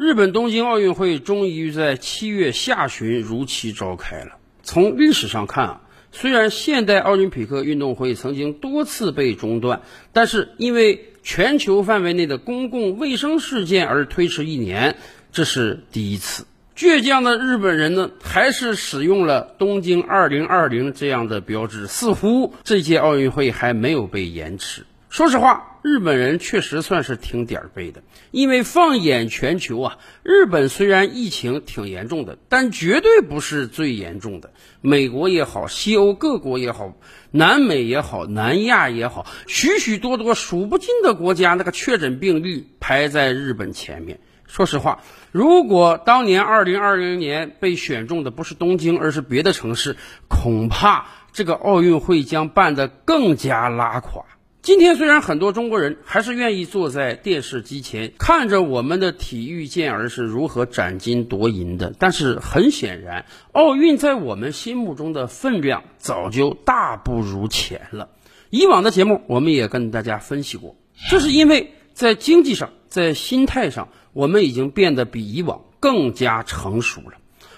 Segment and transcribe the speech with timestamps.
[0.00, 4.36] 日本东京奥运会终于在七月下旬如期召开了。
[4.62, 5.80] 从历史上看啊，
[6.12, 9.82] 虽然现代奥林匹克运动会曾经多次被中断，
[10.12, 14.94] 但是因为全球范围内的公共卫生事件而推迟一年，
[15.32, 16.44] 这是第一次。
[16.76, 24.84] 倔强的日本人呢，还是使用了“东京二零二零”这样的标志，似乎这届奥运会还没有被延迟。
[25.10, 34.52] 说实话，日本人确实算是挺点儿背的，因为放眼全球啊，日本虽然疫情挺严重的，但绝对不是最严重的。
[34.82, 36.92] 美国也好，西欧各国也好，
[37.30, 44.20] 南美也好，南亚也好，许许多多数不尽的国家，那个确诊病例排在日本前面。
[44.46, 45.00] 说实话，
[45.32, 49.96] 如果当年二零二零年被选中的不是东京，而是别的城市，
[50.28, 54.24] 恐怕这个奥运会将办得更加拉垮。
[54.60, 68.08] 今天虽然很多中国人还是愿意坐在电视机前看着我们的体育健儿是如何斩金夺银的，但是很显然，奥运在我们心目中的分量早就大不如前了。
[68.50, 70.76] 以往的节目我们也跟大家分析过，
[71.08, 77.12] 这是因为在经济上、在心态上，我们已经变得比以往更加成熟了。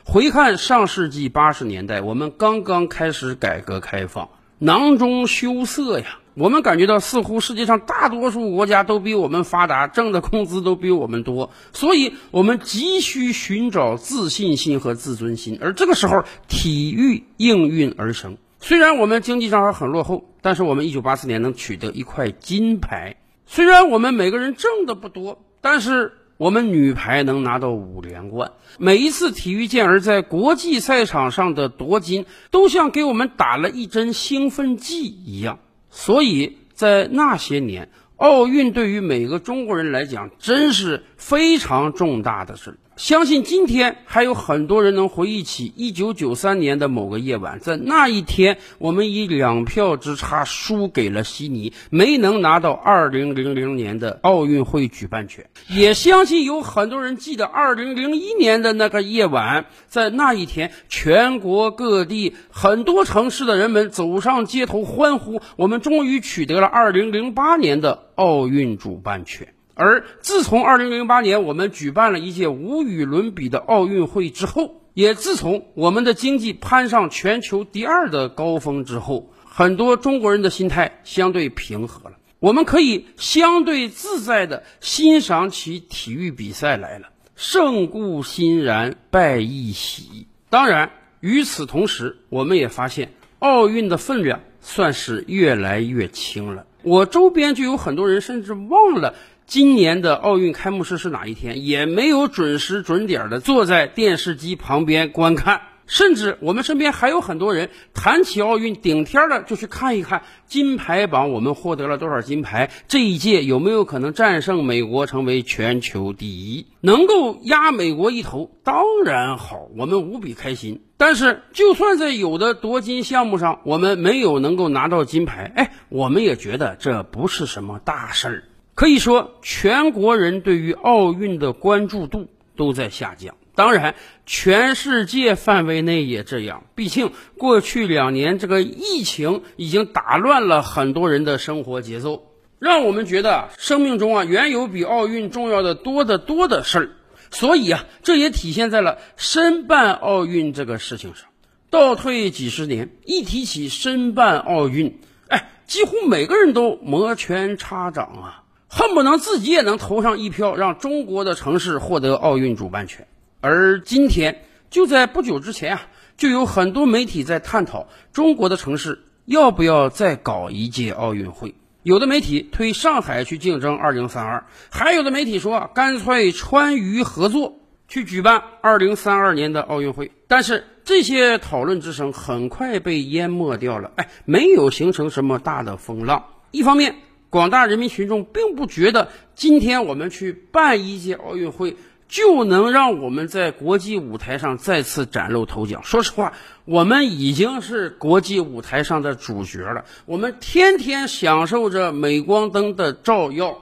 [0.05, 6.19] 回看上世纪八十年代，我们刚刚开始改革开放，囊中羞涩呀。
[6.35, 15.59] 我们感觉到，似乎世界上大多数国家都比我们发达，挣的工资都比我们多，所以我们急需寻找自信心和自尊心。
[15.61, 18.37] 而这个时候，体育应运而生。
[18.61, 23.17] 虽然我们经济上还很落后，但是我们1984年能取得一块金牌。
[23.47, 28.53] 虽然我们每个人挣的不多，但是我们女排能拿到五连冠。
[28.79, 35.59] 每一次体育健儿在国际赛场上的夺金，都像给我们打了一针兴奋剂一样。
[35.91, 42.79] 所以在那些年，奥运对于每个中国人来讲，真是非常重大的事。
[43.01, 55.47] 相信今天还有很多人能回忆起一九九三年的某个夜晚，在那一天，我们以两票之差输给了悉尼，没能拿到二零零零年的奥运会举办权。
[55.71, 69.55] 也相信有很多人记得二零零一年的那个夜晚，在那一天，全国各地很多城市的人们走上街头欢呼，我们终于取得了二零零八年的奥运主办权。
[69.81, 82.19] 而自从2008年我们举办了一届无与伦比的奥运会之后，也自从我们的经济攀上全球第二的高峰之后，很多中国人的心态相对平和了。
[82.41, 90.27] 我们可以相对自在地欣赏起体育比赛来了，胜固欣然，败亦喜。
[90.51, 96.67] 当然，与此同时，我们也发现奥运的分量算是越来越轻了。
[96.83, 99.15] 我周边就有很多人甚至忘了。
[99.51, 101.67] 今年的奥运开幕式是哪一天？
[101.67, 112.71] 也没有准时准点的坐在电视机旁边观看，甚至我们身边还有很多人谈起奥运，顶天的就去看一看金牌榜，我们获得了多少金牌？
[112.87, 116.69] 这一届有没有可能战胜美国，成为全球第一？
[116.81, 120.85] 能够压美国一头，当然好，我们无比开心。
[120.97, 128.45] 但是，就算在有的夺金项目上，我们没有能够拿到金牌，哎，我们也觉得这不是什么大事儿。
[128.81, 133.35] 可以说，全国人对于奥运的关注度都在下降。
[133.55, 136.65] 当然，全世界范围内也这样。
[136.75, 146.91] 毕竟，过去两年这个疫情已经打乱了很多人的生活节奏，让我们觉得生命中啊远有比奥运重要的多得多的事儿。
[147.31, 151.27] 所以啊，这也体现在了申办奥运这个事情上。
[151.69, 158.37] 倒退几十年，一提起申办奥运，哎，几乎每个人都摩拳擦掌啊。
[158.73, 163.09] 恨不能自己也能投上一票，让中国的城市获得奥运主办权。
[163.41, 165.83] 而今天，就在不久之前啊，
[166.17, 171.57] 就有很多媒体在探讨中国的城市要不要再搞一届奥运会。
[171.83, 177.57] 有的媒体推上海去竞争二零三二，还有的媒体说干脆川渝合作
[177.89, 180.13] 去举办二零三二年的奥运会。
[180.29, 186.27] 但是这些讨论之声很快被淹没掉了，哎，没有形成什么大的风浪。
[186.53, 186.95] 一方面，
[187.31, 191.77] 广大人民群众并不觉得今天我们去办一届奥运会
[192.09, 195.81] 就能让我们在国际舞台上再次崭露头角。
[195.83, 196.33] 说实话，
[196.65, 203.59] 我们已经是国际舞台上的主角了，我们天天享受着镁光灯的照耀。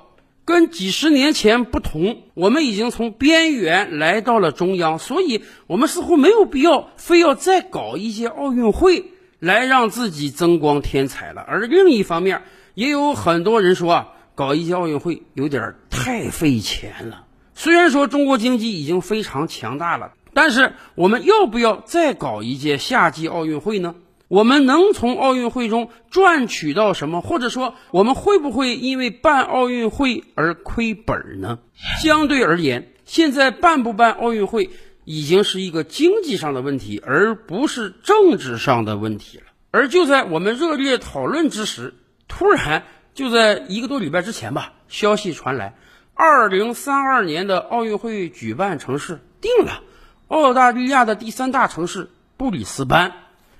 [0.46, 9.10] 跟几十年前不同，我们已经从边缘来到了中央，所以我们似乎没有必要非要再搞一届奥运会
[9.40, 11.42] 来让自己增光添彩了。
[11.46, 12.40] 而另一方面，
[12.78, 17.24] 也有很多人说啊，搞一届奥运会有点太费钱了。
[17.52, 23.96] 虽然说中国经济已经非常强大了，但是我们要不要再搞一届夏季奥运会呢？
[24.28, 27.20] 我们能从奥运会中赚取到什么？
[27.20, 31.58] 或者说，我们会不会因为办奥运会而亏本呢？
[32.00, 34.70] 相对而言，现在办不办奥运会
[35.04, 39.44] 已经是一个经济上的问题，而不是政治上的问题了。
[39.72, 41.92] 而就在我们热烈讨论之时，
[42.28, 42.84] 突然
[43.14, 45.74] 就在一个多礼拜之前吧，消息传来。
[46.14, 49.82] 二零三二年的奥运会举办城市定了，
[50.28, 53.12] 澳大利亚的第三大城市布里斯班。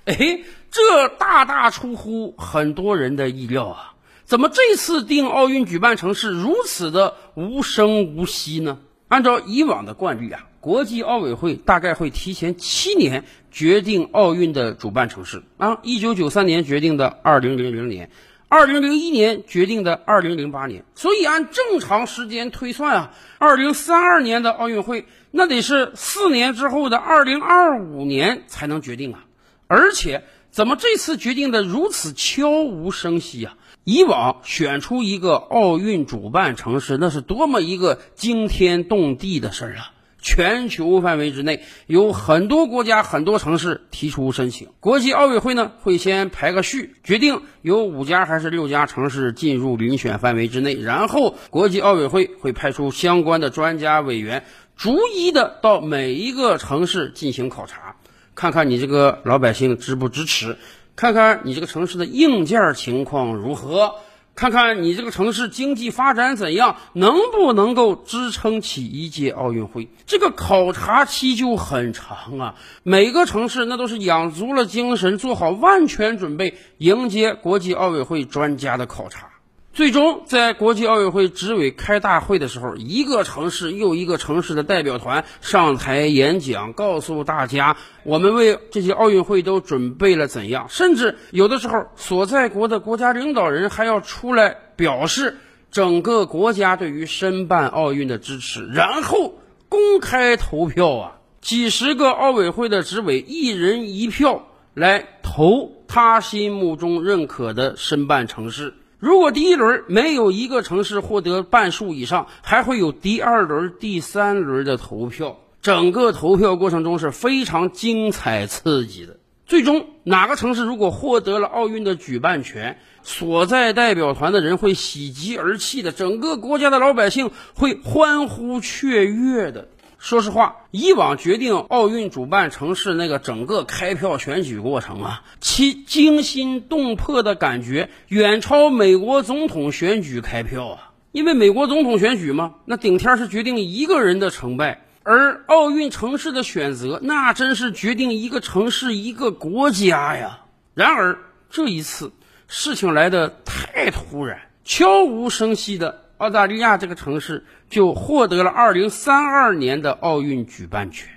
[0.05, 3.93] 哎，这大大出乎很多人的意料啊！
[4.25, 8.79] 怎么这次定奥运举办城市如此的无声无息呢？
[9.07, 18.11] 按照以往的惯例啊，国际奥委会大概会提前七年决定奥运的主办城市啊，一九九三年决定的二零零零年。
[18.49, 29.25] 二零零一年决定的二零零八年，所以按正常时间推算啊，二零三二年的奥运会那得是四年之后的二零二五年才能决定啊！
[29.67, 33.55] 而且怎么这次决定的如此悄无声息啊？
[33.83, 39.93] 以往选出一个奥运主办城市，那是多么一个惊天动地的事儿啊！
[40.21, 54.43] 全球范围之内有很多国家、很多城市提出申请，国际奥委会呢会先排个序，决定有五家还是六家城市进入遴选范围之内，然后国际奥委会会派出相关的专家委员，
[54.75, 57.95] 逐一的到每一个城市进行考察，
[58.35, 60.57] 看看你这个老百姓支不支持，
[60.95, 63.95] 看看你这个城市的硬件情况如何。
[64.35, 69.89] 看看你这个城市经济发展怎样，能不能够支撑起一届奥运会？
[70.05, 72.55] 这个考察期就很长啊！
[72.83, 79.27] 每个城市那都是养足了精神，做好万全准备，迎接国际奥委会专家的考察。
[79.71, 90.65] 最终，在国际奥委会执委开大会的时候，一个城市又一个城市的代表团上台演讲，告诉大家我们为这些奥运会都准备了怎样。
[90.69, 95.37] 甚至有的时候，所在国的国家领导人还要出来表示
[95.71, 99.35] 整个国家对于申办奥运的支持，然后
[99.69, 101.15] 公开投票啊！
[101.41, 108.73] 几十个奥委会的执委一人一票来投他心目中认可的申办城市。
[108.99, 115.39] 如果第一轮没有一个城市获得半数以上，还会有第二轮、第三轮的投票。
[115.61, 119.15] 整个投票过程中是非常精彩刺激的。
[119.45, 129.69] 最终哪个城市如果获得了奥运的举办权，所在代表团的人会喜极而泣的，整个国家的老百姓会欢呼雀跃的。
[129.99, 140.91] 说实话，以往决定奥运主办城市那个整个开票选举过程啊，其惊心动魄的感觉远超美国总统选举开票啊！
[141.11, 150.39] 因为美国总统选举嘛，那顶天是决定一个人的成败，而奥运城市的选择，那真是决定一个城市、一个国家呀。
[150.75, 151.19] 然而
[151.49, 152.13] 这一次，
[152.47, 156.05] 事情来得太突然，悄无声息的。
[156.19, 161.07] 澳大利亚这个城市就获得了二零三二年的奥运举办权，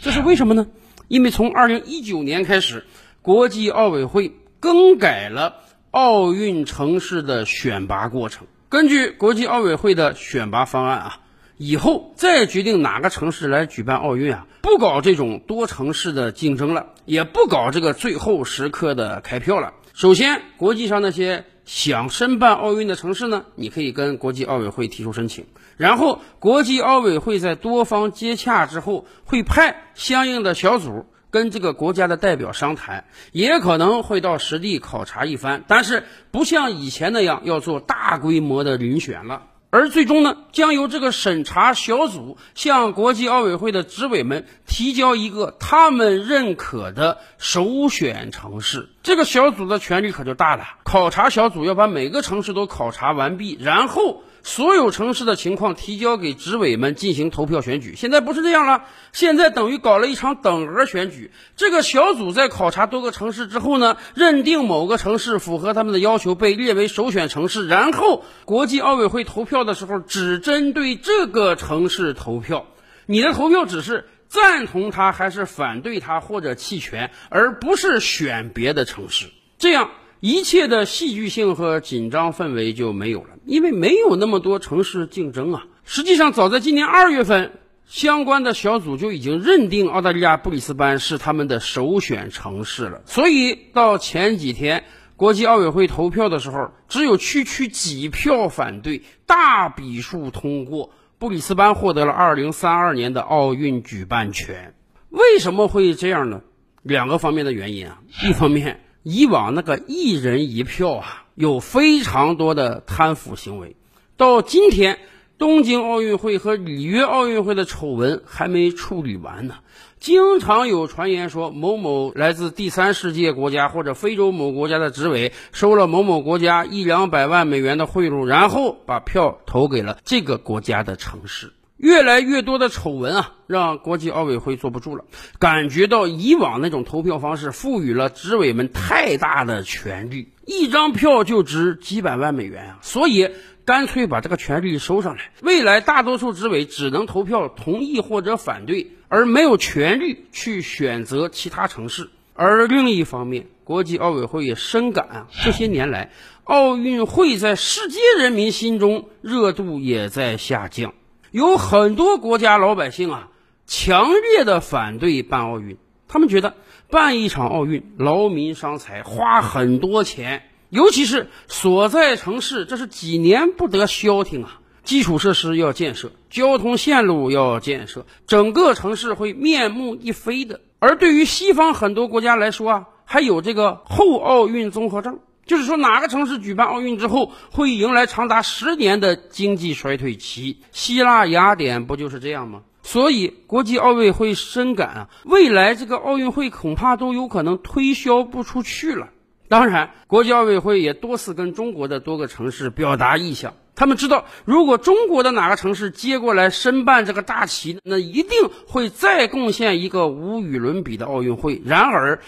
[0.00, 0.66] 这是为什么呢？
[1.08, 2.86] 因为从二零一九年开始，
[3.20, 5.56] 国际奥委会更改了
[5.90, 8.46] 奥运城市的选拔过程。
[8.70, 11.20] 根据国际奥委会的选拔方案啊，
[11.58, 19.74] 以后再决定哪个城市来举办奥运啊，不搞这种多城市的竞争了，也不搞这个最后时刻的开票了。
[19.92, 21.44] 首先，国际上那些。
[21.66, 25.46] 想申办奥运的城市呢，你可以跟国际奥委会提出申请，
[25.76, 39.42] 然后国际奥委会在多方接洽之后，会派相应的小组跟这个国家的代表商谈，也可能会到实地考察一番，但是不像以前那样要做大规模的遴选了。
[39.70, 48.88] 而最终呢，将由这个审查小组向国际奥委会的执委们提交一个他们认可的首选城市。
[49.02, 54.22] 这个小组的权利可就大了，考察小组要把每个城市都考察完毕，然后。
[54.46, 57.94] 所有城市的情况提交给执委们进行投票选举。
[57.96, 61.32] 现在不是这样了，现在等于搞了一场等额选举。
[61.56, 67.66] 这个小组在考察多个城市之后呢，认定某个城市符合他们的要求，被列为首选城市。
[67.66, 72.66] 然后国际奥委会投票的时候，只针对这个城市投票。
[73.06, 79.26] 你的投票只是赞同他还是反对他或者弃权，而不是选别的城市。
[79.58, 79.90] 这样。
[80.20, 85.66] 一切的戏剧性和紧张氛围就没有了，因为没有那么多城市竞争啊。
[85.84, 87.52] 实际上，早在今年二月份，
[87.86, 93.02] 相关的小组就已经认定澳大利亚布里斯班是他们的首选城市了。
[93.06, 94.84] 所以到前几天
[95.14, 104.74] 国际奥委会投票的时候，只有区区几票反对，大比数通过，布里斯班获得了2032年的奥运举办权。
[105.08, 106.42] 为什么会这样呢？
[106.82, 108.00] 两个方面的原因啊。
[108.24, 113.76] 一方面，以往那个一人一票啊，有非常多的贪腐行为，
[114.16, 114.98] 到今天。
[115.38, 119.56] 东京奥运会和里约奥运会的丑闻还没处理完呢，
[120.00, 131.52] 经常有传言说某某来自第三世界国家或者非洲某国家的执委收了某某国家一两百万美元的贿赂，然后把票投给了这个国家的城市。
[131.76, 135.04] 越来越多的丑闻啊，让国际奥委会坐不住了，
[135.38, 143.30] 感觉到以往那种投票方式赋予了执委们太大的权利，一张票就值几百万美元啊，所以。
[143.66, 152.08] 干脆把这个权利收上来，未来大多数执委只能投票同意或者反对，而没有权利去选择其他城市。
[152.34, 156.12] 而另一方面，国际奥委会也深感啊，这些年来
[156.44, 160.94] 奥运会在世界人民心中热度也在下降，
[161.32, 163.30] 有很多国家老百姓啊，
[163.66, 165.76] 强烈的反对办奥运，
[166.06, 166.54] 他们觉得
[166.90, 170.42] 办一场奥运劳民伤财，花很多钱。
[170.68, 174.60] 尤其是所在城市，这是几年不得消停啊！
[174.82, 180.60] 基础设施要建设，交通线路要建设，整个城市会面目一非的。
[180.78, 190.58] 而对于西方很多国家来说啊，还有这个后奥运综合症，就是说哪个城市举办奥运之后，会迎来长达十年的经济衰退期。
[190.72, 192.62] 希腊雅典不就是这样吗？
[192.86, 199.08] 所以国际奥委会深感啊，未来这个奥运会恐怕都有可能推销不出去了。
[199.48, 203.54] 当然，国际奥委会也多次跟中国的多个城市表达意向。
[203.74, 211.60] 他们知道，如果中国的哪个城市接过来申办这个大旗，那一定会再贡献一个无与伦比的奥运会。
[211.64, 212.20] 然而，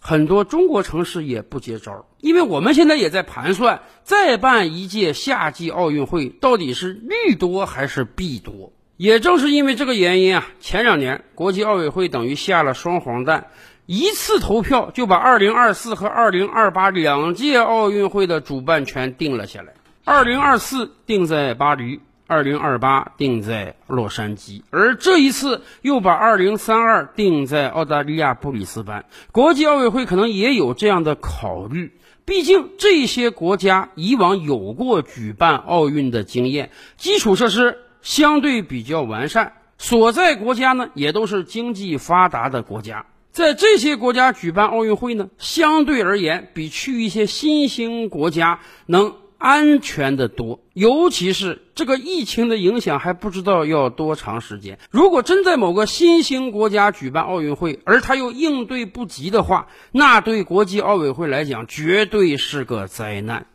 [0.00, 8.72] 很多中国城市也不接招，因为我们现在也在盘算，再办一届夏季奥运会到底是利多还是弊多。
[8.96, 13.48] 也正是因为这个原因啊，前两年国际奥委会等于下了双黄蛋。
[13.84, 19.74] 一次投票就把2024和2028两届奥运会的主办权定了下来。
[20.04, 29.04] 2024定在巴黎，2028定在洛杉矶，而这一次又把2032定在澳大利亚布里斯班。
[29.30, 31.92] 国际奥委会可能也有这样的考虑，
[32.24, 43.04] 毕竟这些国家以往有过举办奥运的经验，基础设施相对比较完善，所在国家呢也都是经济发达的国家。
[43.32, 50.60] 在这些国家举办奥运会呢，相对而言比去一些新兴国家能安全的多。
[50.72, 54.78] 尤其是这个疫情的影响还不知道要多长时间。
[54.92, 63.46] 如果真在某个新兴国家举办奥运会，而他又应对不及的话，那对国际奥委会来讲绝对是个灾难。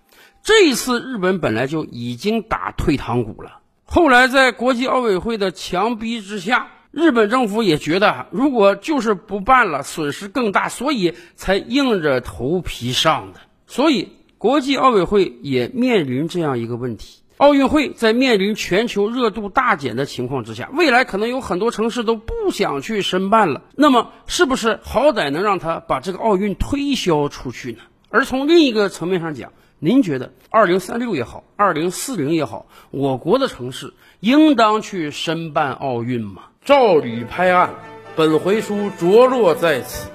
[0.43, 3.61] 这一次日本本来就已经打退堂鼓了，
[3.93, 6.69] 后来在国际奥委会的强逼之下。
[6.91, 13.39] 日本政府也觉得，如果就是不办了，损失更大，所以才硬着头皮上的。
[13.67, 23.63] 所以，国际奥委会也面临这样一个问题：奥运会在面临全球热度大减的情况之下，未来可能有很多城市都不想去申办了。
[23.75, 27.79] 那么，是不是好歹能让他把这个奥运推销出去呢？
[28.10, 29.51] 而从另一个层面上讲，
[29.83, 36.43] 您觉得二零三六也好，二零四零也好，我国的城市应当去申办奥运吗？
[36.63, 37.73] 照吕拍案，
[38.15, 40.07] 本回书着落在此。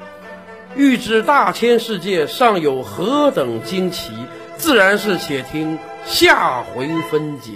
[0.76, 4.12] 欲知大千世界尚有何等惊奇，
[4.56, 7.54] 自然是且听下回分解。